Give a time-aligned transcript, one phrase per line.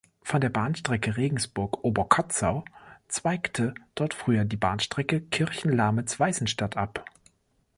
[0.23, 2.65] Von der Bahnstrecke Regensburg–Oberkotzau
[3.07, 7.05] zweigte dort früher die Bahnstrecke Kirchenlamitz–Weißenstadt ab.